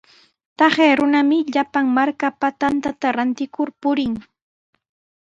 Taqay 0.57 0.91
runami 0.99 1.37
llapan 1.53 1.85
markapa 1.97 2.47
tantata 2.61 3.07
rantikur 3.17 3.69
purin. 3.81 4.13